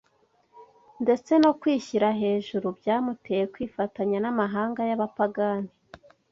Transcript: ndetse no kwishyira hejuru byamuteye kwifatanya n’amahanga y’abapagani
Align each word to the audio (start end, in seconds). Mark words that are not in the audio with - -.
ndetse 1.03 1.31
no 1.43 1.51
kwishyira 1.59 2.07
hejuru 2.21 2.67
byamuteye 2.79 3.43
kwifatanya 3.53 4.17
n’amahanga 4.21 4.81
y’abapagani 4.89 5.71